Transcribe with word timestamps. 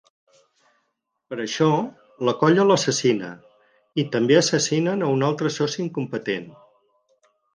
Per 1.33 1.37
això, 1.43 1.67
la 2.29 2.33
colla 2.43 2.65
l'assassina, 2.69 3.29
i 4.03 4.07
també 4.17 4.39
assassinen 4.41 5.05
a 5.09 5.13
un 5.19 5.27
altre 5.31 5.55
soci 5.59 5.83
incompetent. 5.87 6.49